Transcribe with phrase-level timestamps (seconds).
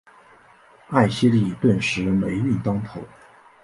[0.89, 2.99] 艾希莉顿时霉运当头。